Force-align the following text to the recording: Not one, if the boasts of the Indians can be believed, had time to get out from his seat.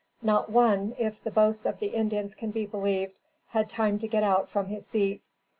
Not 0.23 0.49
one, 0.49 0.95
if 0.97 1.23
the 1.23 1.29
boasts 1.29 1.63
of 1.67 1.77
the 1.77 1.89
Indians 1.93 2.33
can 2.33 2.49
be 2.49 2.65
believed, 2.65 3.19
had 3.49 3.69
time 3.69 3.99
to 3.99 4.07
get 4.07 4.23
out 4.23 4.49
from 4.49 4.65
his 4.65 4.87
seat. 4.87 5.21